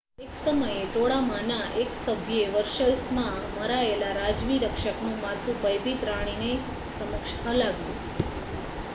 [0.19, 6.55] એક સમયે ટોળામાંના એક સભ્યે વર્સેલ્સમાં મરાયેલા રાજવી રક્ષકનું માથું ભયભીત રાણીની
[6.93, 8.01] સમક્ષ હલાવ્યું